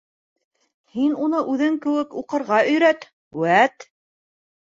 [0.95, 3.07] Һин уны үҙең кеүек уҡырға өйрәт,
[3.45, 3.87] үәт.